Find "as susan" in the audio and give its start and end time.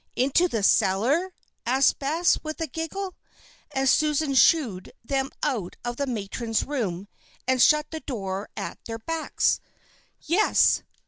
3.71-4.33